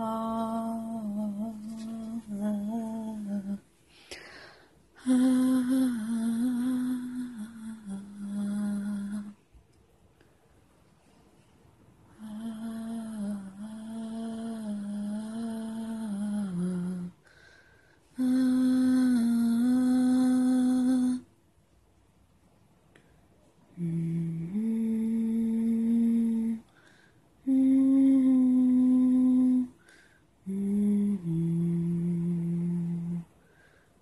[0.00, 0.97] Oh.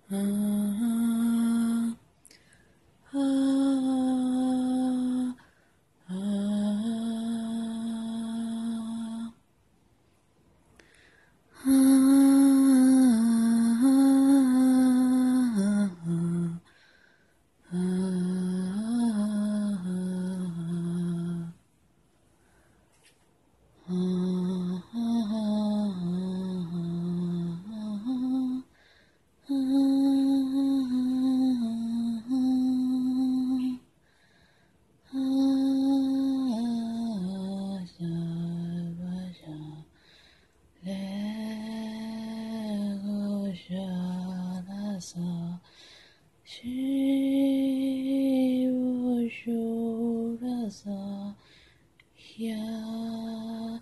[0.09, 0.46] Ah.
[50.67, 51.33] Gaza,
[52.35, 53.79] yeah,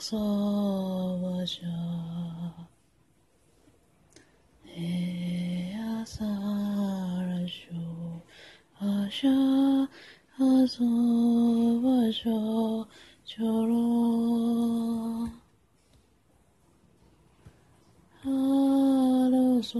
[0.00, 0.18] 娑
[1.18, 1.60] 婆诃。
[4.74, 7.74] 耶阿萨拉苏
[8.78, 9.28] 阿舍
[10.38, 10.86] 阿娑
[11.82, 12.86] 婆诃
[13.26, 15.30] 伽罗。
[18.22, 19.78] 阿罗娑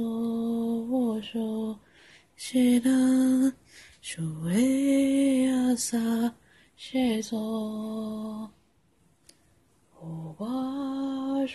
[0.85, 1.79] 婆诃。
[2.37, 2.91] 悉达
[4.03, 5.99] 苏维阿萨
[6.77, 8.51] 悉娑。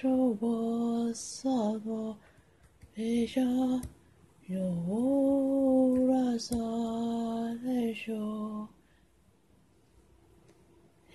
[0.03, 1.49] 我洒
[1.85, 2.17] 落
[2.95, 3.41] 一下，
[4.47, 4.59] 有
[6.07, 6.55] 了洒
[7.63, 8.67] 泪手，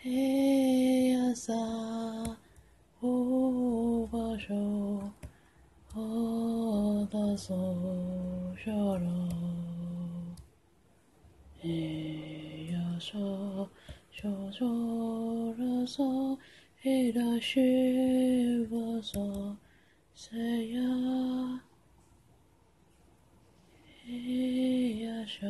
[0.03, 1.53] 嘿呀洒
[3.01, 4.55] 我把手，
[5.95, 7.55] 我的手
[8.65, 9.07] 下了，
[11.61, 13.69] 嘿呀手，
[14.11, 14.67] 手手
[15.55, 16.39] 了手。
[16.83, 19.55] 一大西瓜索
[20.15, 20.81] 塞呀，
[24.07, 25.27] 咿呀？
[25.27, 25.47] 沙，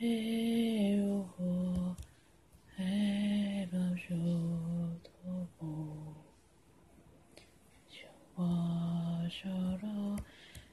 [0.00, 1.94] 咿呜呼，
[2.76, 4.12] 嘿巴舒
[5.04, 5.66] 托布，
[7.88, 8.00] 西
[8.34, 8.44] 瓜
[9.30, 9.48] 沙
[9.82, 10.16] 拉，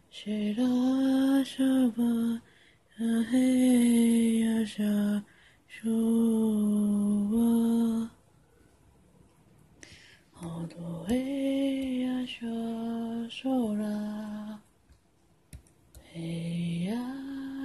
[0.09, 1.63] 西拉沙
[1.95, 2.03] 巴，
[2.97, 3.23] 呀？
[3.29, 4.65] 嘿呀？
[4.65, 5.23] 沙，
[5.67, 6.18] 舒。
[10.69, 12.45] 多耶呀，修
[13.29, 14.61] 修啦，
[16.13, 16.93] 嘿呀，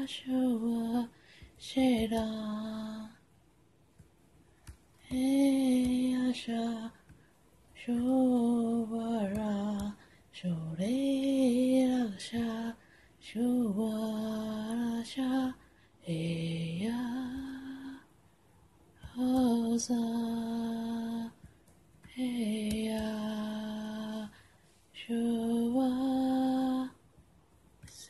[0.07, 1.09] 修哇，
[1.59, 3.11] 修啦，
[5.09, 7.93] 嘿呀，修
[8.91, 9.97] 哇啦，
[10.33, 10.49] 修
[10.79, 12.39] 雷拉沙，
[13.21, 13.41] 修
[13.77, 13.87] 哇
[14.75, 15.55] 啦沙，
[16.03, 16.91] 嘿呀，
[19.17, 20.54] 阿萨。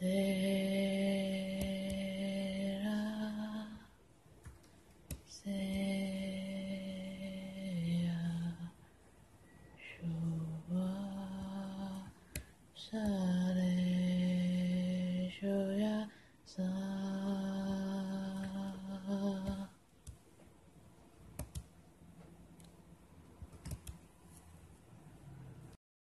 [0.04, 0.53] Yeah.